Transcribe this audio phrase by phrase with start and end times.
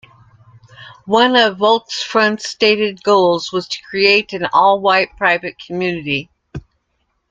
[1.05, 6.31] One of Volksfront's stated goals was to create an all-white private community.